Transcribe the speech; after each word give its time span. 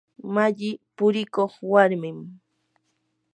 malli 0.33 0.69
purikuq 0.95 1.53
warmim. 1.71 2.17